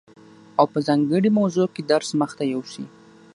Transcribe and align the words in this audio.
او 0.59 0.65
په 0.73 0.79
ځانګړي 0.87 1.29
موضوع 1.39 1.67
کي 1.73 1.81
درس 1.91 2.09
مخته 2.21 2.43
يوسي، 2.53 2.85